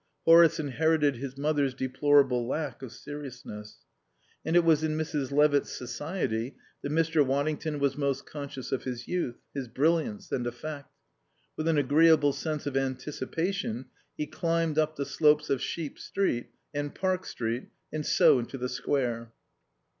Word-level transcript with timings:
(Horace 0.25 0.59
inherited 0.59 1.17
his 1.17 1.37
mother's 1.37 1.75
deplorable 1.75 2.47
lack 2.47 2.81
of 2.81 2.91
seriousness.) 2.91 3.85
And 4.43 4.55
it 4.55 4.63
was 4.65 4.83
in 4.83 4.97
Mrs. 4.97 5.31
Levitt's 5.31 5.69
society 5.73 6.55
that 6.81 6.91
Mr. 6.91 7.23
Waddington 7.23 7.77
was 7.77 7.95
most 7.95 8.25
conscious 8.25 8.71
of 8.71 8.83
his 8.83 9.07
youth, 9.07 9.37
his 9.53 9.67
brilliance 9.67 10.31
and 10.31 10.47
effect. 10.47 10.89
With 11.55 11.67
an 11.67 11.77
agreeable 11.77 12.33
sense 12.33 12.65
of 12.65 12.75
anticipation 12.75 13.91
he 14.17 14.25
climbed 14.25 14.79
up 14.79 14.95
the 14.95 15.05
slopes 15.05 15.51
of 15.51 15.61
Sheep 15.61 15.99
Street 15.99 16.49
and 16.73 16.95
Park 16.95 17.23
Street, 17.23 17.69
and 17.93 18.03
so 18.03 18.39
into 18.39 18.57
the 18.57 18.69
Square. 18.69 19.31